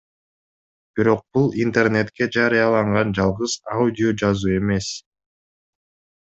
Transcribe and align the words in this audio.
Бирок 0.99 1.19
бул 1.37 1.45
интернетке 1.65 2.27
жарыяланган 2.37 3.13
жалгыз 3.19 3.55
аудиожазуу 3.75 4.57
эмес. 4.57 4.91